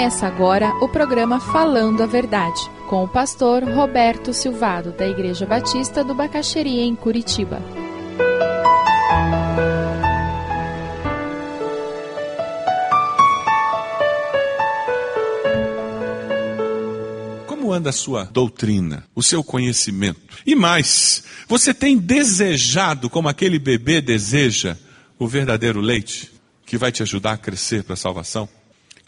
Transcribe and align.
Começa 0.00 0.26
agora 0.26 0.74
o 0.82 0.88
programa 0.88 1.38
Falando 1.38 2.02
a 2.02 2.06
Verdade, 2.06 2.58
com 2.88 3.04
o 3.04 3.08
pastor 3.08 3.62
Roberto 3.62 4.32
Silvado, 4.32 4.92
da 4.92 5.06
Igreja 5.06 5.44
Batista 5.44 6.02
do 6.02 6.14
Bacaxeria, 6.14 6.80
em 6.84 6.96
Curitiba. 6.96 7.62
Como 17.46 17.70
anda 17.70 17.90
a 17.90 17.92
sua 17.92 18.24
doutrina, 18.24 19.04
o 19.14 19.22
seu 19.22 19.44
conhecimento? 19.44 20.38
E 20.46 20.54
mais, 20.54 21.24
você 21.46 21.74
tem 21.74 21.98
desejado, 21.98 23.10
como 23.10 23.28
aquele 23.28 23.58
bebê 23.58 24.00
deseja, 24.00 24.78
o 25.18 25.28
verdadeiro 25.28 25.78
leite 25.78 26.32
que 26.64 26.78
vai 26.78 26.90
te 26.90 27.02
ajudar 27.02 27.32
a 27.32 27.36
crescer 27.36 27.84
para 27.84 27.92
a 27.92 27.98
salvação? 27.98 28.48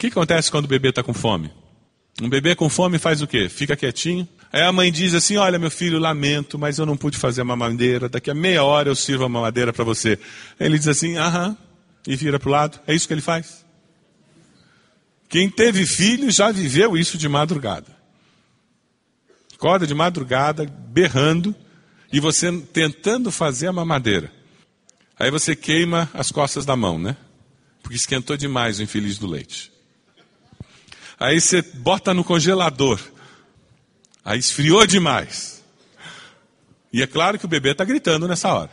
Que 0.03 0.07
acontece 0.07 0.51
quando 0.51 0.65
o 0.65 0.67
bebê 0.67 0.89
está 0.89 1.01
com 1.01 1.13
fome? 1.13 1.49
Um 2.21 2.27
bebê 2.27 2.55
com 2.55 2.67
fome 2.67 2.99
faz 2.99 3.21
o 3.21 3.27
quê? 3.27 3.47
Fica 3.47 3.73
quietinho. 3.73 4.27
Aí 4.51 4.61
a 4.61 4.69
mãe 4.69 4.91
diz 4.91 5.13
assim: 5.13 5.37
Olha, 5.37 5.57
meu 5.57 5.71
filho, 5.71 5.97
lamento, 5.97 6.59
mas 6.59 6.77
eu 6.77 6.85
não 6.85 6.97
pude 6.97 7.17
fazer 7.17 7.39
a 7.39 7.45
mamadeira. 7.45 8.09
Daqui 8.09 8.29
a 8.29 8.33
meia 8.33 8.65
hora 8.65 8.89
eu 8.89 8.97
sirvo 8.97 9.23
a 9.23 9.29
mamadeira 9.29 9.71
para 9.71 9.85
você. 9.85 10.19
Aí 10.59 10.67
ele 10.67 10.77
diz 10.77 10.89
assim: 10.89 11.15
Aham, 11.15 11.57
e 12.05 12.17
vira 12.17 12.37
para 12.37 12.49
o 12.49 12.51
lado. 12.51 12.81
É 12.85 12.93
isso 12.93 13.07
que 13.07 13.13
ele 13.13 13.21
faz. 13.21 13.65
Quem 15.29 15.49
teve 15.49 15.85
filho 15.85 16.29
já 16.29 16.51
viveu 16.51 16.97
isso 16.97 17.17
de 17.17 17.29
madrugada. 17.29 17.87
Acorda 19.55 19.87
de 19.87 19.93
madrugada, 19.93 20.65
berrando, 20.65 21.55
e 22.11 22.19
você 22.19 22.51
tentando 22.73 23.31
fazer 23.31 23.67
a 23.67 23.71
mamadeira. 23.71 24.29
Aí 25.17 25.31
você 25.31 25.55
queima 25.55 26.09
as 26.13 26.29
costas 26.29 26.65
da 26.65 26.75
mão, 26.75 26.99
né? 26.99 27.15
Porque 27.81 27.95
esquentou 27.95 28.35
demais 28.35 28.79
o 28.79 28.83
infeliz 28.83 29.17
do 29.17 29.27
leite. 29.27 29.71
Aí 31.23 31.39
você 31.39 31.61
bota 31.61 32.13
no 32.13 32.21
congelador. 32.21 32.99
Aí 34.25 34.37
esfriou 34.37 34.85
demais. 34.85 35.63
E 36.91 37.01
é 37.01 37.07
claro 37.07 37.39
que 37.39 37.45
o 37.45 37.47
bebê 37.47 37.71
está 37.71 37.85
gritando 37.85 38.27
nessa 38.27 38.53
hora. 38.53 38.71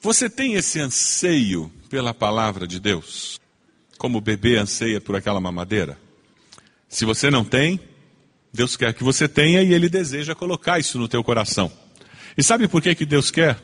Você 0.00 0.28
tem 0.28 0.54
esse 0.54 0.80
anseio 0.80 1.70
pela 1.88 2.12
palavra 2.12 2.66
de 2.66 2.80
Deus? 2.80 3.40
Como 3.96 4.18
o 4.18 4.20
bebê 4.20 4.56
anseia 4.56 5.00
por 5.00 5.14
aquela 5.14 5.40
mamadeira? 5.40 5.96
Se 6.88 7.04
você 7.04 7.30
não 7.30 7.44
tem, 7.44 7.78
Deus 8.52 8.76
quer 8.76 8.92
que 8.92 9.04
você 9.04 9.28
tenha 9.28 9.62
e 9.62 9.72
Ele 9.72 9.88
deseja 9.88 10.34
colocar 10.34 10.80
isso 10.80 10.98
no 10.98 11.06
teu 11.06 11.22
coração. 11.22 11.70
E 12.36 12.42
sabe 12.42 12.66
por 12.66 12.82
que, 12.82 12.92
que 12.96 13.06
Deus 13.06 13.30
quer? 13.30 13.56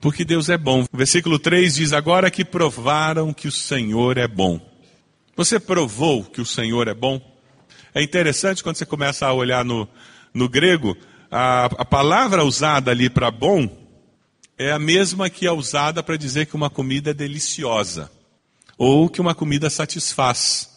Porque 0.00 0.24
Deus 0.24 0.48
é 0.48 0.58
bom. 0.58 0.84
O 0.92 0.96
versículo 0.96 1.38
3 1.38 1.76
diz: 1.76 1.92
Agora 1.92 2.32
que 2.32 2.44
provaram 2.44 3.32
que 3.32 3.46
o 3.46 3.52
Senhor 3.52 4.18
é 4.18 4.26
bom. 4.26 4.60
Você 5.36 5.60
provou 5.60 6.24
que 6.24 6.40
o 6.40 6.46
Senhor 6.46 6.88
é 6.88 6.94
bom? 6.94 7.30
É 7.94 8.02
interessante 8.02 8.62
quando 8.62 8.76
você 8.76 8.86
começa 8.86 9.26
a 9.26 9.32
olhar 9.32 9.64
no, 9.64 9.88
no 10.32 10.48
grego, 10.48 10.96
a, 11.30 11.66
a 11.66 11.84
palavra 11.84 12.44
usada 12.44 12.90
ali 12.90 13.08
para 13.08 13.30
bom 13.30 13.68
é 14.58 14.72
a 14.72 14.78
mesma 14.78 15.30
que 15.30 15.46
é 15.46 15.52
usada 15.52 16.02
para 16.02 16.16
dizer 16.16 16.46
que 16.46 16.54
uma 16.54 16.68
comida 16.68 17.10
é 17.10 17.14
deliciosa 17.14 18.10
ou 18.76 19.08
que 19.08 19.20
uma 19.20 19.34
comida 19.34 19.70
satisfaz. 19.70 20.70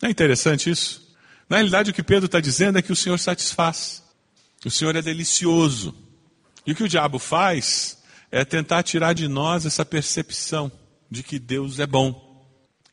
Não 0.00 0.08
é 0.08 0.10
interessante 0.10 0.70
isso? 0.70 1.04
Na 1.48 1.56
realidade, 1.56 1.90
o 1.90 1.94
que 1.94 2.02
Pedro 2.02 2.26
está 2.26 2.40
dizendo 2.40 2.78
é 2.78 2.82
que 2.82 2.92
o 2.92 2.96
Senhor 2.96 3.18
satisfaz. 3.18 4.02
O 4.64 4.70
Senhor 4.70 4.96
é 4.96 5.02
delicioso. 5.02 5.94
E 6.66 6.72
o 6.72 6.74
que 6.74 6.82
o 6.82 6.88
diabo 6.88 7.18
faz 7.18 7.98
é 8.30 8.44
tentar 8.44 8.82
tirar 8.82 9.12
de 9.12 9.28
nós 9.28 9.66
essa 9.66 9.84
percepção 9.84 10.72
de 11.10 11.22
que 11.22 11.38
Deus 11.38 11.78
é 11.78 11.86
bom. 11.86 12.23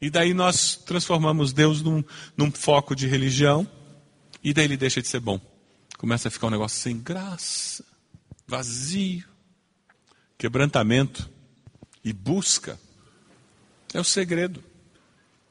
E 0.01 0.09
daí 0.09 0.33
nós 0.33 0.75
transformamos 0.75 1.53
Deus 1.53 1.81
num, 1.81 2.03
num 2.35 2.51
foco 2.51 2.95
de 2.95 3.07
religião, 3.07 3.69
e 4.43 4.53
daí 4.53 4.65
ele 4.65 4.77
deixa 4.77 5.01
de 5.01 5.07
ser 5.07 5.19
bom. 5.19 5.39
Começa 5.97 6.27
a 6.27 6.31
ficar 6.31 6.47
um 6.47 6.51
negócio 6.51 6.79
sem 6.79 6.97
graça, 6.97 7.85
vazio, 8.47 9.23
quebrantamento 10.37 11.29
e 12.03 12.11
busca. 12.11 12.79
É 13.93 13.99
o 13.99 14.03
segredo. 14.03 14.63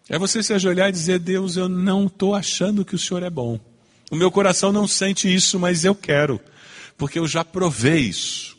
É 0.08 0.18
você 0.18 0.42
se 0.42 0.52
ajoelhar 0.52 0.88
e 0.88 0.92
dizer: 0.92 1.20
Deus, 1.20 1.56
eu 1.56 1.68
não 1.68 2.06
estou 2.06 2.34
achando 2.34 2.84
que 2.84 2.96
o 2.96 2.98
Senhor 2.98 3.22
é 3.22 3.30
bom. 3.30 3.60
O 4.10 4.16
meu 4.16 4.32
coração 4.32 4.72
não 4.72 4.88
sente 4.88 5.32
isso, 5.32 5.60
mas 5.60 5.84
eu 5.84 5.94
quero, 5.94 6.40
porque 6.98 7.20
eu 7.20 7.28
já 7.28 7.44
provei 7.44 8.00
isso. 8.00 8.58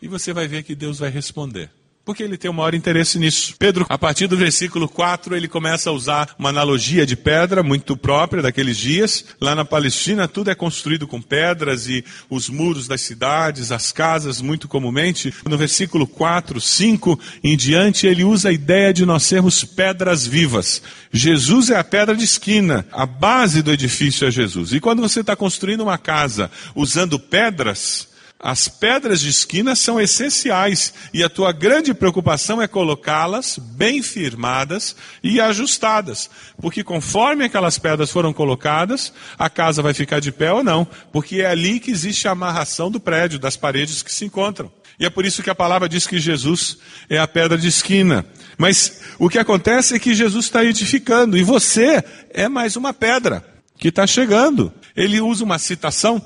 E 0.00 0.06
você 0.06 0.32
vai 0.32 0.46
ver 0.46 0.62
que 0.62 0.76
Deus 0.76 1.00
vai 1.00 1.10
responder. 1.10 1.68
Porque 2.04 2.24
ele 2.24 2.36
tem 2.36 2.50
o 2.50 2.54
maior 2.54 2.74
interesse 2.74 3.16
nisso. 3.16 3.54
Pedro, 3.56 3.86
a 3.88 3.96
partir 3.96 4.26
do 4.26 4.36
versículo 4.36 4.88
4, 4.88 5.36
ele 5.36 5.46
começa 5.46 5.88
a 5.88 5.92
usar 5.92 6.34
uma 6.36 6.48
analogia 6.48 7.06
de 7.06 7.14
pedra 7.14 7.62
muito 7.62 7.96
própria 7.96 8.42
daqueles 8.42 8.76
dias. 8.76 9.24
Lá 9.40 9.54
na 9.54 9.64
Palestina, 9.64 10.26
tudo 10.26 10.50
é 10.50 10.54
construído 10.54 11.06
com 11.06 11.22
pedras 11.22 11.86
e 11.86 12.04
os 12.28 12.48
muros 12.48 12.88
das 12.88 13.02
cidades, 13.02 13.70
as 13.70 13.92
casas, 13.92 14.40
muito 14.40 14.66
comumente. 14.66 15.32
No 15.48 15.56
versículo 15.56 16.04
4, 16.04 16.60
5 16.60 17.20
em 17.44 17.56
diante, 17.56 18.08
ele 18.08 18.24
usa 18.24 18.48
a 18.48 18.52
ideia 18.52 18.92
de 18.92 19.06
nós 19.06 19.22
sermos 19.22 19.62
pedras 19.62 20.26
vivas. 20.26 20.82
Jesus 21.12 21.70
é 21.70 21.76
a 21.78 21.84
pedra 21.84 22.16
de 22.16 22.24
esquina, 22.24 22.84
a 22.90 23.06
base 23.06 23.62
do 23.62 23.72
edifício 23.72 24.26
é 24.26 24.30
Jesus. 24.30 24.72
E 24.72 24.80
quando 24.80 25.02
você 25.02 25.20
está 25.20 25.36
construindo 25.36 25.82
uma 25.82 25.98
casa 25.98 26.50
usando 26.74 27.16
pedras, 27.16 28.08
as 28.42 28.66
pedras 28.66 29.20
de 29.20 29.28
esquina 29.28 29.76
são 29.76 30.00
essenciais 30.00 30.92
e 31.14 31.22
a 31.22 31.28
tua 31.28 31.52
grande 31.52 31.94
preocupação 31.94 32.60
é 32.60 32.66
colocá-las 32.66 33.56
bem 33.56 34.02
firmadas 34.02 34.96
e 35.22 35.40
ajustadas, 35.40 36.28
porque 36.60 36.82
conforme 36.82 37.44
aquelas 37.44 37.78
pedras 37.78 38.10
foram 38.10 38.32
colocadas, 38.32 39.12
a 39.38 39.48
casa 39.48 39.80
vai 39.80 39.94
ficar 39.94 40.20
de 40.20 40.32
pé 40.32 40.52
ou 40.52 40.64
não, 40.64 40.84
porque 41.12 41.40
é 41.40 41.46
ali 41.46 41.78
que 41.78 41.92
existe 41.92 42.26
a 42.26 42.32
amarração 42.32 42.90
do 42.90 42.98
prédio, 42.98 43.38
das 43.38 43.56
paredes 43.56 44.02
que 44.02 44.12
se 44.12 44.24
encontram. 44.24 44.72
E 44.98 45.06
é 45.06 45.10
por 45.10 45.24
isso 45.24 45.42
que 45.42 45.50
a 45.50 45.54
palavra 45.54 45.88
diz 45.88 46.04
que 46.06 46.18
Jesus 46.18 46.78
é 47.08 47.18
a 47.18 47.28
pedra 47.28 47.56
de 47.56 47.68
esquina. 47.68 48.26
Mas 48.58 49.00
o 49.18 49.28
que 49.28 49.38
acontece 49.38 49.94
é 49.94 49.98
que 50.00 50.14
Jesus 50.14 50.46
está 50.46 50.64
edificando 50.64 51.38
e 51.38 51.44
você 51.44 52.02
é 52.30 52.48
mais 52.48 52.74
uma 52.74 52.92
pedra 52.92 53.44
que 53.78 53.88
está 53.88 54.06
chegando. 54.06 54.72
Ele 54.94 55.20
usa 55.20 55.44
uma 55.44 55.58
citação 55.58 56.24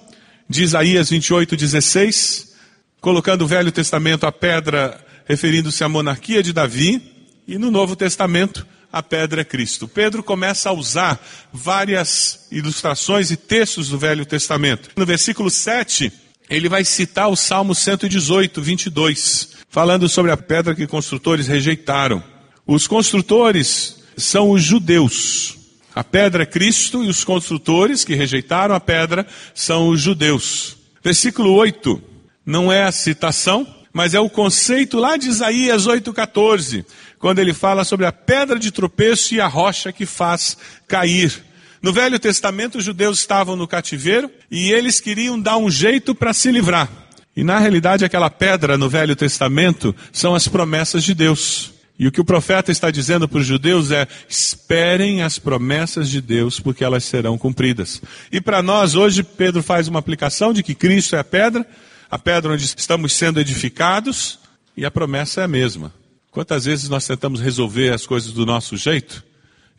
de 0.49 0.63
Isaías 0.63 1.11
28, 1.11 1.57
16, 1.57 2.55
colocando 3.01 3.43
o 3.43 3.47
Velho 3.47 3.73
Testamento 3.73 4.27
a 4.27 4.33
pedra 4.33 5.05
referindo-se 5.27 5.83
à 5.83 5.89
monarquia 5.89 6.43
de 6.43 6.53
Davi, 6.53 7.03
e 7.47 7.59
no 7.59 7.71
Novo 7.71 7.95
Testamento 7.97 8.67
a 8.93 9.03
pedra 9.03 9.43
é 9.43 9.45
Cristo. 9.45 9.87
Pedro 9.87 10.23
começa 10.23 10.71
a 10.71 10.73
usar 10.73 11.21
várias 11.53 12.47
ilustrações 12.51 13.31
e 13.31 13.37
textos 13.37 13.89
do 13.89 13.99
Velho 13.99 14.25
Testamento. 14.25 14.91
No 14.97 15.05
versículo 15.05 15.51
7, 15.51 16.13
ele 16.49 16.69
vai 16.69 16.85
citar 16.85 17.29
o 17.29 17.37
Salmo 17.37 17.75
118, 17.75 18.63
22, 18.63 19.49
falando 19.69 20.09
sobre 20.09 20.31
a 20.31 20.37
pedra 20.37 20.75
que 20.75 20.87
construtores 20.87 21.47
rejeitaram. 21.47 22.23
Os 22.67 22.87
construtores 22.87 24.03
são 24.17 24.51
os 24.51 24.63
judeus. 24.63 25.56
A 25.97 26.05
pedra 26.05 26.43
é 26.43 26.47
Cristo 26.47 27.03
e 27.03 27.09
os 27.09 27.25
construtores 27.25 28.05
que 28.05 28.15
rejeitaram 28.15 28.75
a 28.75 28.81
pedra 28.81 29.27
são 29.55 29.89
os 29.89 29.99
judeus. 29.99 30.77
Versículo 31.03 31.55
8 31.55 32.03
não 32.45 32.71
é 32.71 32.83
a 32.83 32.93
citação, 32.93 33.67
mas 33.95 34.13
é 34.13 34.21
o 34.21 34.29
conceito 34.29 34.99
lá 34.99 35.17
de 35.17 35.29
Isaías 35.29 35.87
8,14, 35.87 36.85
quando 37.19 37.39
ele 37.39 37.55
fala 37.55 37.83
sobre 37.83 38.05
a 38.05 38.13
pedra 38.13 38.59
de 38.59 38.71
tropeço 38.71 39.35
e 39.35 39.41
a 39.41 39.47
rocha 39.47 39.91
que 39.91 40.05
faz 40.05 40.59
cair. 40.87 41.43
No 41.81 41.95
Velho 41.95 42.19
Testamento, 42.19 42.77
os 42.77 42.85
judeus 42.85 43.21
estavam 43.21 43.57
no 43.57 43.67
cativeiro 43.67 44.31
e 44.51 44.71
eles 44.71 45.01
queriam 45.01 45.41
dar 45.41 45.57
um 45.57 45.71
jeito 45.71 46.15
para 46.15 46.35
se 46.35 46.51
livrar. 46.51 46.91
E 47.35 47.43
na 47.43 47.59
realidade, 47.59 48.05
aquela 48.05 48.29
pedra 48.29 48.77
no 48.77 48.91
Velho 48.91 49.17
Testamento 49.17 49.97
são 50.13 50.35
as 50.35 50.47
promessas 50.47 51.03
de 51.03 51.15
Deus. 51.15 51.76
E 51.99 52.07
o 52.07 52.13
que 52.13 52.21
o 52.21 52.25
profeta 52.25 52.71
está 52.71 52.91
dizendo 52.91 53.29
para 53.29 53.39
os 53.39 53.47
judeus 53.47 53.91
é: 53.91 54.07
esperem 54.29 55.23
as 55.23 55.39
promessas 55.39 56.11
de 56.11 56.21
Deus, 56.21 56.61
porque 56.61 56.85
elas 56.85 57.05
serão 57.05 57.39
cumpridas. 57.39 58.03
E 58.31 58.41
para 58.41 58.63
nós, 58.63 58.95
hoje, 58.95 59.23
Pedro 59.23 59.63
faz 59.63 59.89
uma 59.89 59.99
aplicação 59.99 60.53
de 60.53 60.63
que 60.63 60.75
Cristo 60.75 61.17
é 61.17 61.21
a 61.21 61.25
pedra, 61.25 61.67
a 62.11 62.19
pedra 62.19 62.53
onde 62.53 62.65
estamos 62.65 63.15
sendo 63.15 63.41
edificados, 63.41 64.39
e 64.77 64.85
a 64.85 64.91
promessa 64.91 65.41
é 65.41 65.45
a 65.45 65.49
mesma. 65.49 65.93
Quantas 66.31 66.67
vezes 66.67 66.91
nós 66.91 67.07
tentamos 67.07 67.41
resolver 67.41 67.95
as 67.95 68.07
coisas 68.07 68.31
do 68.33 68.45
nosso 68.45 68.77
jeito? 68.77 69.25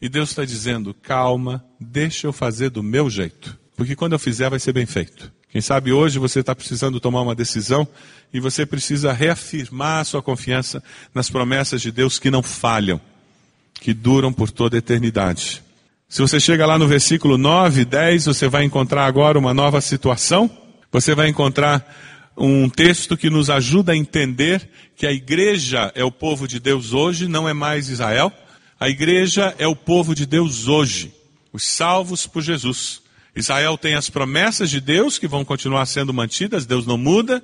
E 0.01 0.09
Deus 0.09 0.29
está 0.29 0.43
dizendo: 0.43 0.95
calma, 0.95 1.63
deixa 1.79 2.25
eu 2.25 2.33
fazer 2.33 2.71
do 2.71 2.81
meu 2.81 3.11
jeito, 3.11 3.55
porque 3.75 3.95
quando 3.95 4.13
eu 4.13 4.19
fizer 4.19 4.49
vai 4.49 4.59
ser 4.59 4.73
bem 4.73 4.87
feito. 4.87 5.36
Quem 5.49 5.61
sabe 5.61 5.93
hoje 5.93 6.19
você 6.19 6.41
está 6.41 6.53
precisando 6.53 6.99
tomar 6.99 7.21
uma 7.21 7.33
decisão 7.33 7.87
e 8.33 8.39
você 8.39 8.65
precisa 8.65 9.13
reafirmar 9.13 10.01
a 10.01 10.03
sua 10.03 10.21
confiança 10.21 10.83
nas 11.13 11.29
promessas 11.29 11.81
de 11.81 11.91
Deus 11.91 12.19
que 12.19 12.29
não 12.29 12.43
falham, 12.43 12.99
que 13.73 13.93
duram 13.93 14.33
por 14.33 14.51
toda 14.51 14.75
a 14.75 14.79
eternidade. 14.79 15.63
Se 16.09 16.21
você 16.21 16.39
chega 16.39 16.65
lá 16.65 16.77
no 16.77 16.87
versículo 16.87 17.37
9, 17.37 17.85
10, 17.85 18.25
você 18.25 18.47
vai 18.47 18.63
encontrar 18.63 19.05
agora 19.05 19.39
uma 19.39 19.53
nova 19.53 19.81
situação. 19.81 20.49
Você 20.91 21.15
vai 21.15 21.27
encontrar 21.27 21.85
um 22.37 22.69
texto 22.69 23.17
que 23.17 23.29
nos 23.29 23.49
ajuda 23.49 23.93
a 23.93 23.97
entender 23.97 24.69
que 24.95 25.07
a 25.07 25.11
igreja 25.11 25.91
é 25.95 26.03
o 26.03 26.11
povo 26.11 26.47
de 26.47 26.59
Deus 26.59 26.93
hoje, 26.93 27.27
não 27.27 27.47
é 27.47 27.53
mais 27.53 27.89
Israel. 27.89 28.31
A 28.79 28.89
igreja 28.89 29.55
é 29.57 29.67
o 29.67 29.75
povo 29.75 30.13
de 30.13 30.25
Deus 30.25 30.67
hoje. 30.67 31.13
Os 31.51 31.63
salvos 31.63 32.27
por 32.27 32.41
Jesus. 32.41 33.01
Israel 33.37 33.77
tem 33.77 33.93
as 33.93 34.09
promessas 34.09 34.69
de 34.69 34.81
Deus 34.81 35.19
que 35.19 35.27
vão 35.27 35.45
continuar 35.45 35.85
sendo 35.85 36.13
mantidas, 36.13 36.65
Deus 36.65 36.85
não 36.85 36.97
muda. 36.97 37.43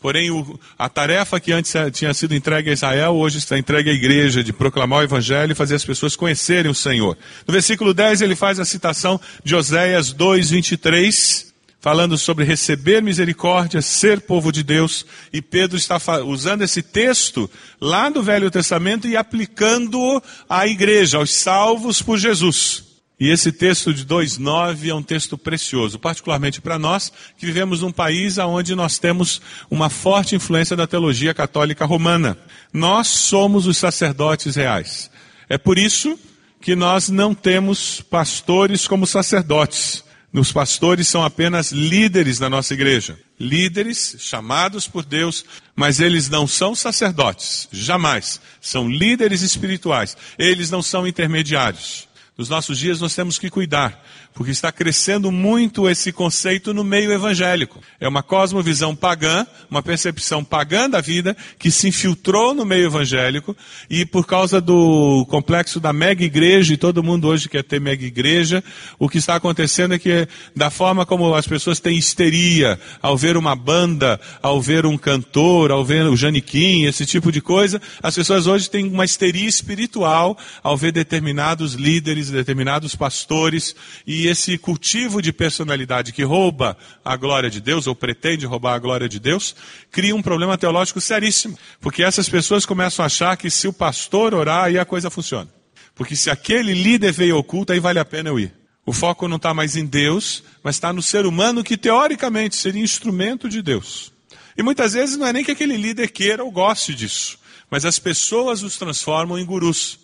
Porém, 0.00 0.30
o, 0.30 0.58
a 0.78 0.88
tarefa 0.88 1.38
que 1.38 1.52
antes 1.52 1.72
tinha 1.92 2.12
sido 2.14 2.34
entregue 2.34 2.70
a 2.70 2.72
Israel, 2.72 3.14
hoje 3.14 3.38
está 3.38 3.58
entregue 3.58 3.90
à 3.90 3.92
igreja, 3.92 4.42
de 4.42 4.52
proclamar 4.52 5.00
o 5.00 5.02
evangelho 5.02 5.52
e 5.52 5.54
fazer 5.54 5.74
as 5.74 5.84
pessoas 5.84 6.16
conhecerem 6.16 6.70
o 6.70 6.74
Senhor. 6.74 7.16
No 7.46 7.52
versículo 7.52 7.92
10, 7.92 8.22
ele 8.22 8.34
faz 8.34 8.58
a 8.58 8.64
citação 8.64 9.20
de 9.44 9.54
Oséias 9.54 10.12
2, 10.12 10.50
23, 10.50 11.52
falando 11.80 12.16
sobre 12.16 12.46
receber 12.46 13.02
misericórdia, 13.02 13.82
ser 13.82 14.22
povo 14.22 14.50
de 14.50 14.62
Deus. 14.62 15.04
E 15.32 15.42
Pedro 15.42 15.76
está 15.76 15.98
usando 16.24 16.62
esse 16.62 16.82
texto 16.82 17.48
lá 17.78 18.08
do 18.08 18.22
Velho 18.22 18.50
Testamento 18.50 19.06
e 19.06 19.18
aplicando-o 19.18 20.22
à 20.48 20.66
igreja, 20.66 21.18
aos 21.18 21.32
salvos 21.32 22.00
por 22.00 22.18
Jesus. 22.18 22.89
E 23.20 23.28
esse 23.28 23.52
texto 23.52 23.92
de 23.92 24.06
2,9 24.06 24.88
é 24.88 24.94
um 24.94 25.02
texto 25.02 25.36
precioso, 25.36 25.98
particularmente 25.98 26.58
para 26.58 26.78
nós 26.78 27.12
que 27.36 27.44
vivemos 27.44 27.82
num 27.82 27.92
país 27.92 28.38
onde 28.38 28.74
nós 28.74 28.98
temos 28.98 29.42
uma 29.70 29.90
forte 29.90 30.34
influência 30.34 30.74
da 30.74 30.86
teologia 30.86 31.34
católica 31.34 31.84
romana. 31.84 32.38
Nós 32.72 33.08
somos 33.08 33.66
os 33.66 33.76
sacerdotes 33.76 34.56
reais. 34.56 35.10
É 35.50 35.58
por 35.58 35.76
isso 35.76 36.18
que 36.62 36.74
nós 36.74 37.10
não 37.10 37.34
temos 37.34 38.00
pastores 38.00 38.88
como 38.88 39.06
sacerdotes. 39.06 40.02
Os 40.32 40.50
pastores 40.52 41.08
são 41.08 41.22
apenas 41.22 41.72
líderes 41.72 42.38
da 42.38 42.48
nossa 42.48 42.72
igreja. 42.72 43.18
Líderes 43.38 44.16
chamados 44.18 44.86
por 44.86 45.04
Deus, 45.04 45.44
mas 45.76 46.00
eles 46.00 46.30
não 46.30 46.46
são 46.46 46.74
sacerdotes. 46.74 47.68
Jamais. 47.72 48.40
São 48.60 48.88
líderes 48.88 49.42
espirituais. 49.42 50.16
Eles 50.38 50.70
não 50.70 50.80
são 50.82 51.06
intermediários. 51.06 52.08
Nos 52.40 52.48
nossos 52.48 52.78
dias 52.78 52.98
nós 52.98 53.14
temos 53.14 53.38
que 53.38 53.50
cuidar, 53.50 54.02
porque 54.32 54.50
está 54.50 54.72
crescendo 54.72 55.30
muito 55.30 55.86
esse 55.86 56.10
conceito 56.10 56.72
no 56.72 56.82
meio 56.82 57.12
evangélico. 57.12 57.82
É 58.00 58.08
uma 58.08 58.22
cosmovisão 58.22 58.96
pagã, 58.96 59.46
uma 59.70 59.82
percepção 59.82 60.42
pagã 60.42 60.88
da 60.88 61.02
vida 61.02 61.36
que 61.58 61.70
se 61.70 61.88
infiltrou 61.88 62.54
no 62.54 62.64
meio 62.64 62.86
evangélico 62.86 63.54
e 63.90 64.06
por 64.06 64.26
causa 64.26 64.58
do 64.58 65.26
complexo 65.28 65.78
da 65.78 65.92
mega 65.92 66.24
igreja, 66.24 66.72
e 66.72 66.78
todo 66.78 67.02
mundo 67.02 67.28
hoje 67.28 67.46
quer 67.46 67.62
ter 67.62 67.78
mega 67.78 68.06
igreja, 68.06 68.64
o 68.98 69.06
que 69.06 69.18
está 69.18 69.34
acontecendo 69.34 69.92
é 69.92 69.98
que 69.98 70.26
da 70.56 70.70
forma 70.70 71.04
como 71.04 71.34
as 71.34 71.46
pessoas 71.46 71.78
têm 71.78 71.98
histeria 71.98 72.80
ao 73.02 73.18
ver 73.18 73.36
uma 73.36 73.54
banda, 73.54 74.18
ao 74.40 74.62
ver 74.62 74.86
um 74.86 74.96
cantor, 74.96 75.70
ao 75.70 75.84
ver 75.84 76.06
o 76.06 76.16
Janiquim, 76.16 76.84
esse 76.84 77.04
tipo 77.04 77.30
de 77.30 77.42
coisa, 77.42 77.82
as 78.02 78.14
pessoas 78.14 78.46
hoje 78.46 78.70
têm 78.70 78.88
uma 78.88 79.04
histeria 79.04 79.46
espiritual 79.46 80.38
ao 80.62 80.74
ver 80.74 80.90
determinados 80.90 81.74
líderes, 81.74 82.29
determinados 82.30 82.94
pastores 82.94 83.74
e 84.06 84.26
esse 84.26 84.56
cultivo 84.58 85.20
de 85.20 85.32
personalidade 85.32 86.12
que 86.12 86.22
rouba 86.22 86.76
a 87.04 87.16
glória 87.16 87.50
de 87.50 87.60
Deus, 87.60 87.86
ou 87.86 87.94
pretende 87.94 88.46
roubar 88.46 88.74
a 88.74 88.78
glória 88.78 89.08
de 89.08 89.18
Deus, 89.18 89.54
cria 89.90 90.14
um 90.14 90.22
problema 90.22 90.56
teológico 90.56 91.00
seríssimo. 91.00 91.58
Porque 91.80 92.02
essas 92.02 92.28
pessoas 92.28 92.64
começam 92.66 93.02
a 93.02 93.06
achar 93.06 93.36
que 93.36 93.50
se 93.50 93.68
o 93.68 93.72
pastor 93.72 94.34
orar, 94.34 94.64
aí 94.64 94.78
a 94.78 94.84
coisa 94.84 95.10
funciona. 95.10 95.48
Porque 95.94 96.16
se 96.16 96.30
aquele 96.30 96.72
líder 96.72 97.12
veio 97.12 97.36
oculto, 97.36 97.72
aí 97.72 97.80
vale 97.80 97.98
a 97.98 98.04
pena 98.04 98.30
eu 98.30 98.38
ir. 98.38 98.54
O 98.86 98.92
foco 98.92 99.28
não 99.28 99.36
está 99.36 99.52
mais 99.52 99.76
em 99.76 99.84
Deus, 99.84 100.42
mas 100.62 100.76
está 100.76 100.92
no 100.92 101.02
ser 101.02 101.26
humano 101.26 101.62
que 101.62 101.76
teoricamente 101.76 102.56
seria 102.56 102.82
instrumento 102.82 103.48
de 103.48 103.62
Deus. 103.62 104.12
E 104.56 104.62
muitas 104.62 104.94
vezes 104.94 105.16
não 105.16 105.26
é 105.26 105.32
nem 105.32 105.44
que 105.44 105.50
aquele 105.50 105.76
líder 105.76 106.08
queira 106.08 106.42
ou 106.42 106.50
goste 106.50 106.94
disso, 106.94 107.38
mas 107.70 107.84
as 107.84 107.98
pessoas 107.98 108.62
os 108.62 108.76
transformam 108.76 109.38
em 109.38 109.44
gurus, 109.44 109.98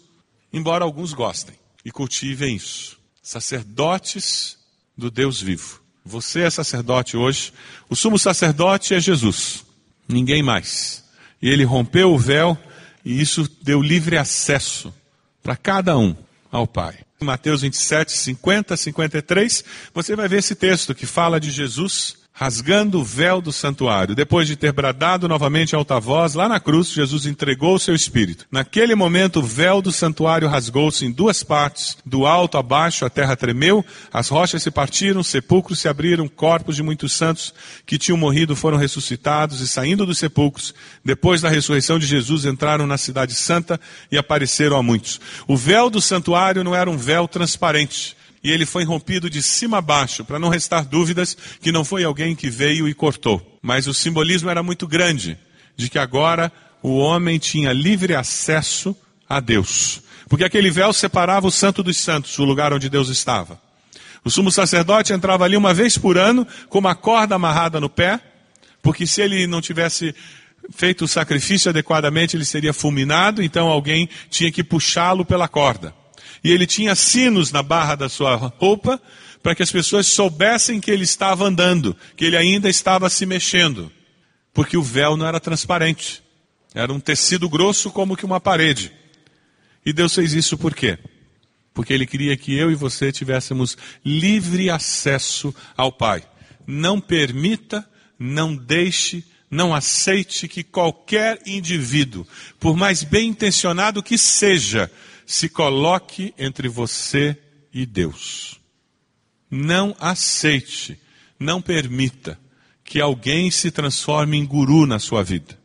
embora 0.52 0.84
alguns 0.84 1.12
gostem 1.12 1.54
e 1.86 1.90
cultivem 1.92 2.56
isso 2.56 2.96
sacerdotes 3.26 4.56
do 4.96 5.10
Deus 5.10 5.42
vivo. 5.42 5.80
Você 6.04 6.42
é 6.42 6.50
sacerdote 6.50 7.16
hoje. 7.16 7.52
O 7.88 7.96
sumo 7.96 8.20
sacerdote 8.20 8.94
é 8.94 9.00
Jesus, 9.00 9.64
ninguém 10.08 10.44
mais. 10.44 11.04
E 11.42 11.48
ele 11.48 11.64
rompeu 11.64 12.12
o 12.12 12.18
véu 12.18 12.56
e 13.04 13.20
isso 13.20 13.50
deu 13.62 13.82
livre 13.82 14.16
acesso 14.16 14.94
para 15.42 15.56
cada 15.56 15.98
um 15.98 16.14
ao 16.52 16.68
Pai. 16.68 16.98
Mateus 17.20 17.62
27, 17.62 18.12
50, 18.12 18.76
53, 18.76 19.64
você 19.92 20.14
vai 20.14 20.28
ver 20.28 20.38
esse 20.38 20.54
texto 20.54 20.94
que 20.94 21.04
fala 21.04 21.40
de 21.40 21.50
Jesus 21.50 22.18
rasgando 22.38 23.00
o 23.00 23.04
véu 23.04 23.40
do 23.40 23.50
santuário. 23.50 24.14
Depois 24.14 24.46
de 24.46 24.56
ter 24.56 24.70
bradado 24.70 25.26
novamente 25.26 25.72
em 25.72 25.76
alta 25.76 25.98
voz, 25.98 26.34
lá 26.34 26.46
na 26.46 26.60
cruz, 26.60 26.92
Jesus 26.92 27.24
entregou 27.24 27.74
o 27.74 27.78
seu 27.78 27.94
espírito. 27.94 28.44
Naquele 28.52 28.94
momento, 28.94 29.40
o 29.40 29.42
véu 29.42 29.80
do 29.80 29.90
santuário 29.90 30.46
rasgou-se 30.46 31.06
em 31.06 31.10
duas 31.10 31.42
partes, 31.42 31.96
do 32.04 32.26
alto 32.26 32.58
a 32.58 32.62
baixo, 32.62 33.06
a 33.06 33.10
terra 33.10 33.34
tremeu, 33.34 33.82
as 34.12 34.28
rochas 34.28 34.62
se 34.62 34.70
partiram, 34.70 35.22
sepulcros 35.22 35.78
se 35.78 35.88
abriram, 35.88 36.28
corpos 36.28 36.76
de 36.76 36.82
muitos 36.82 37.14
santos 37.14 37.54
que 37.86 37.96
tinham 37.96 38.18
morrido 38.18 38.54
foram 38.54 38.76
ressuscitados 38.76 39.62
e 39.62 39.66
saindo 39.66 40.04
dos 40.04 40.18
sepulcros, 40.18 40.74
depois 41.02 41.40
da 41.40 41.48
ressurreição 41.48 41.98
de 41.98 42.04
Jesus, 42.04 42.44
entraram 42.44 42.86
na 42.86 42.98
cidade 42.98 43.34
santa 43.34 43.80
e 44.12 44.18
apareceram 44.18 44.76
a 44.76 44.82
muitos. 44.82 45.18
O 45.48 45.56
véu 45.56 45.88
do 45.88 46.02
santuário 46.02 46.62
não 46.62 46.74
era 46.74 46.90
um 46.90 46.98
véu 46.98 47.26
transparente 47.26 48.14
e 48.42 48.50
ele 48.50 48.66
foi 48.66 48.84
rompido 48.84 49.28
de 49.28 49.42
cima 49.42 49.78
a 49.78 49.80
baixo, 49.80 50.24
para 50.24 50.38
não 50.38 50.48
restar 50.48 50.84
dúvidas 50.84 51.36
que 51.60 51.72
não 51.72 51.84
foi 51.84 52.04
alguém 52.04 52.34
que 52.34 52.48
veio 52.48 52.88
e 52.88 52.94
cortou. 52.94 53.58
Mas 53.62 53.86
o 53.86 53.94
simbolismo 53.94 54.50
era 54.50 54.62
muito 54.62 54.86
grande, 54.86 55.38
de 55.76 55.88
que 55.88 55.98
agora 55.98 56.52
o 56.82 56.96
homem 56.96 57.38
tinha 57.38 57.72
livre 57.72 58.14
acesso 58.14 58.96
a 59.28 59.40
Deus. 59.40 60.00
Porque 60.28 60.44
aquele 60.44 60.70
véu 60.70 60.92
separava 60.92 61.46
o 61.46 61.52
santo 61.52 61.82
dos 61.82 61.96
santos, 61.96 62.38
o 62.38 62.44
lugar 62.44 62.72
onde 62.72 62.88
Deus 62.88 63.08
estava. 63.08 63.60
O 64.24 64.30
sumo 64.30 64.50
sacerdote 64.50 65.12
entrava 65.12 65.44
ali 65.44 65.56
uma 65.56 65.72
vez 65.72 65.96
por 65.96 66.18
ano, 66.18 66.46
com 66.68 66.78
uma 66.78 66.94
corda 66.94 67.36
amarrada 67.36 67.80
no 67.80 67.88
pé, 67.88 68.20
porque 68.82 69.06
se 69.06 69.20
ele 69.20 69.46
não 69.46 69.60
tivesse 69.60 70.14
feito 70.70 71.04
o 71.04 71.08
sacrifício 71.08 71.70
adequadamente, 71.70 72.36
ele 72.36 72.44
seria 72.44 72.72
fulminado, 72.72 73.42
então 73.42 73.68
alguém 73.68 74.08
tinha 74.28 74.50
que 74.50 74.64
puxá-lo 74.64 75.24
pela 75.24 75.46
corda 75.46 75.94
e 76.42 76.50
ele 76.50 76.66
tinha 76.66 76.94
sinos 76.94 77.50
na 77.50 77.62
barra 77.62 77.94
da 77.94 78.08
sua 78.08 78.34
roupa 78.34 79.00
para 79.42 79.54
que 79.54 79.62
as 79.62 79.70
pessoas 79.70 80.06
soubessem 80.06 80.80
que 80.80 80.90
ele 80.90 81.04
estava 81.04 81.44
andando, 81.44 81.96
que 82.16 82.24
ele 82.24 82.36
ainda 82.36 82.68
estava 82.68 83.08
se 83.08 83.24
mexendo, 83.24 83.92
porque 84.52 84.76
o 84.76 84.82
véu 84.82 85.16
não 85.16 85.26
era 85.26 85.38
transparente, 85.38 86.22
era 86.74 86.92
um 86.92 87.00
tecido 87.00 87.48
grosso 87.48 87.90
como 87.90 88.16
que 88.16 88.24
uma 88.24 88.40
parede. 88.40 88.92
E 89.86 89.92
Deus 89.92 90.14
fez 90.14 90.32
isso 90.32 90.58
por 90.58 90.74
quê? 90.74 90.98
Porque 91.72 91.92
Ele 91.92 92.06
queria 92.06 92.36
que 92.36 92.56
eu 92.56 92.72
e 92.72 92.74
você 92.74 93.12
tivéssemos 93.12 93.78
livre 94.04 94.68
acesso 94.68 95.54
ao 95.76 95.92
Pai. 95.92 96.24
Não 96.66 97.00
permita, 97.00 97.88
não 98.18 98.56
deixe, 98.56 99.24
não 99.48 99.72
aceite 99.72 100.48
que 100.48 100.64
qualquer 100.64 101.40
indivíduo, 101.46 102.26
por 102.58 102.76
mais 102.76 103.04
bem 103.04 103.28
intencionado 103.28 104.02
que 104.02 104.18
seja, 104.18 104.90
se 105.26 105.48
coloque 105.48 106.32
entre 106.38 106.68
você 106.68 107.36
e 107.74 107.84
Deus. 107.84 108.58
Não 109.50 109.94
aceite, 109.98 110.98
não 111.38 111.60
permita 111.60 112.38
que 112.84 113.00
alguém 113.00 113.50
se 113.50 113.70
transforme 113.70 114.36
em 114.36 114.46
guru 114.46 114.86
na 114.86 115.00
sua 115.00 115.24
vida. 115.24 115.58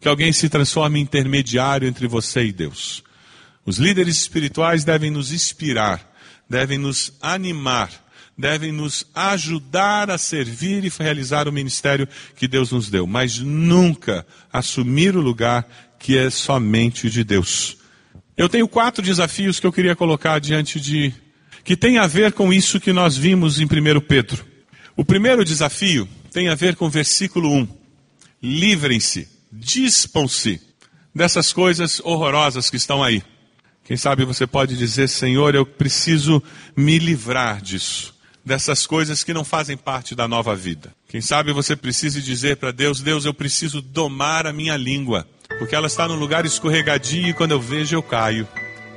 Que 0.00 0.08
alguém 0.08 0.32
se 0.32 0.48
transforme 0.48 0.98
em 0.98 1.02
intermediário 1.02 1.88
entre 1.88 2.06
você 2.06 2.44
e 2.44 2.52
Deus. 2.52 3.02
Os 3.64 3.78
líderes 3.78 4.18
espirituais 4.18 4.84
devem 4.84 5.10
nos 5.10 5.32
inspirar, 5.32 6.14
devem 6.48 6.78
nos 6.78 7.12
animar, 7.20 7.90
devem 8.36 8.70
nos 8.70 9.06
ajudar 9.14 10.10
a 10.10 10.18
servir 10.18 10.84
e 10.84 10.92
realizar 10.98 11.48
o 11.48 11.52
ministério 11.52 12.08
que 12.36 12.46
Deus 12.46 12.70
nos 12.72 12.90
deu, 12.90 13.06
mas 13.06 13.38
nunca 13.38 14.26
assumir 14.52 15.16
o 15.16 15.20
lugar 15.20 15.66
que 15.98 16.18
é 16.18 16.28
somente 16.28 17.08
de 17.08 17.24
Deus. 17.24 17.78
Eu 18.36 18.50
tenho 18.50 18.68
quatro 18.68 19.02
desafios 19.02 19.58
que 19.58 19.66
eu 19.66 19.72
queria 19.72 19.96
colocar 19.96 20.38
diante 20.38 20.78
de. 20.78 21.12
que 21.64 21.74
tem 21.74 21.96
a 21.96 22.06
ver 22.06 22.32
com 22.32 22.52
isso 22.52 22.78
que 22.78 22.92
nós 22.92 23.16
vimos 23.16 23.58
em 23.58 23.64
1 23.64 24.00
Pedro. 24.06 24.44
O 24.94 25.04
primeiro 25.04 25.42
desafio 25.42 26.06
tem 26.30 26.48
a 26.48 26.54
ver 26.54 26.76
com 26.76 26.86
o 26.86 26.90
versículo 26.90 27.50
1. 27.50 27.68
Livrem-se, 28.42 29.26
dispam-se 29.50 30.60
dessas 31.14 31.50
coisas 31.50 31.98
horrorosas 32.04 32.68
que 32.68 32.76
estão 32.76 33.02
aí. 33.02 33.22
Quem 33.84 33.96
sabe 33.96 34.24
você 34.24 34.46
pode 34.46 34.76
dizer, 34.76 35.08
Senhor, 35.08 35.54
eu 35.54 35.64
preciso 35.64 36.42
me 36.76 36.98
livrar 36.98 37.62
disso, 37.62 38.14
dessas 38.44 38.86
coisas 38.86 39.24
que 39.24 39.32
não 39.32 39.44
fazem 39.44 39.78
parte 39.78 40.14
da 40.14 40.28
nova 40.28 40.54
vida. 40.54 40.92
Quem 41.08 41.22
sabe 41.22 41.52
você 41.52 41.74
precisa 41.74 42.20
dizer 42.20 42.58
para 42.58 42.70
Deus, 42.70 43.00
Deus, 43.00 43.24
eu 43.24 43.32
preciso 43.32 43.80
domar 43.80 44.46
a 44.46 44.52
minha 44.52 44.76
língua 44.76 45.26
porque 45.58 45.74
ela 45.74 45.86
está 45.86 46.06
num 46.08 46.16
lugar 46.16 46.44
escorregadio 46.44 47.28
e 47.28 47.32
quando 47.34 47.52
eu 47.52 47.60
vejo 47.60 47.96
eu 47.96 48.02
caio. 48.02 48.46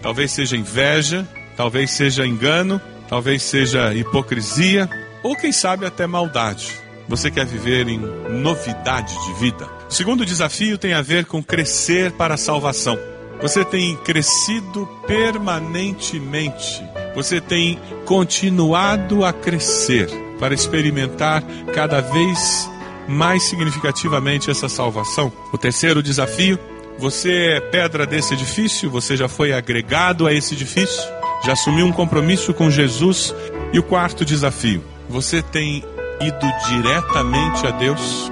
Talvez 0.02 0.32
seja 0.32 0.56
inveja, 0.56 1.28
talvez 1.56 1.92
seja 1.92 2.26
engano, 2.26 2.82
talvez 3.08 3.44
seja 3.44 3.94
hipocrisia, 3.94 4.90
ou 5.24 5.36
quem 5.36 5.52
sabe 5.52 5.86
até 5.86 6.08
maldade. 6.08 6.72
Você 7.08 7.32
quer 7.32 7.46
viver 7.46 7.88
em 7.88 7.98
novidade 7.98 9.14
de 9.26 9.34
vida? 9.40 9.68
O 9.90 9.94
segundo 9.94 10.26
desafio 10.26 10.78
tem 10.78 10.94
a 10.94 11.02
ver 11.02 11.26
com 11.26 11.42
crescer 11.42 12.12
para 12.12 12.36
a 12.36 12.38
salvação. 12.38 12.98
Você 13.42 13.66
tem 13.66 13.96
crescido 13.98 14.88
permanentemente. 15.08 16.84
Você 17.16 17.42
tem 17.42 17.80
continuado 18.06 19.26
a 19.26 19.34
crescer 19.34 20.08
para 20.40 20.54
experimentar 20.54 21.44
cada 21.74 22.02
vez 22.02 22.70
mais 23.10 23.44
significativamente 23.44 24.52
essa 24.52 24.70
salvação. 24.70 25.34
O 25.52 25.58
terceiro 25.58 26.04
desafio: 26.04 26.60
você 26.98 27.58
é 27.58 27.60
pedra 27.60 28.06
desse 28.06 28.34
edifício, 28.34 28.90
você 28.90 29.18
já 29.18 29.28
foi 29.28 29.52
agregado 29.52 30.28
a 30.28 30.34
esse 30.34 30.54
edifício, 30.54 31.04
já 31.44 31.54
assumiu 31.54 31.86
um 31.86 31.92
compromisso 31.92 32.54
com 32.54 32.70
Jesus. 32.70 33.34
E 33.74 33.80
o 33.80 33.84
quarto 33.84 34.24
desafio: 34.24 34.84
você 35.10 35.42
tem 35.42 35.84
ido 36.22 36.68
diretamente 36.70 37.66
a 37.66 37.72
Deus? 37.72 38.32